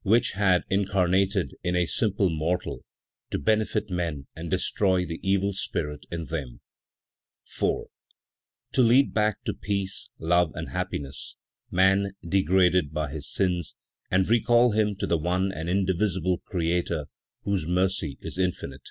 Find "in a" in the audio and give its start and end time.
1.62-1.84